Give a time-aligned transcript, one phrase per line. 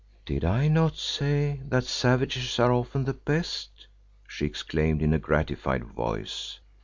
[0.25, 3.85] "Did I not say that savages are often the best?"
[4.27, 6.59] she exclaimed in a gratified voice.